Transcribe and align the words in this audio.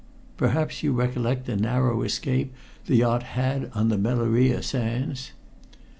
Perhaps 0.35 0.81
you 0.81 0.93
recollect 0.93 1.45
the 1.45 1.55
narrow 1.55 2.01
escape 2.01 2.55
the 2.87 2.95
yacht 2.95 3.21
had 3.21 3.69
on 3.75 3.89
the 3.89 3.99
Meloria 3.99 4.63
sands?" 4.63 5.33